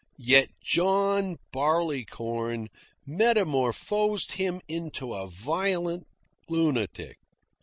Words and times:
Yet 0.17 0.47
John 0.63 1.37
Barleycorn 1.51 2.69
metamorphosed 3.05 4.31
him 4.31 4.59
into 4.67 5.13
a 5.13 5.27
violent 5.27 6.07
lunatic. 6.49 7.17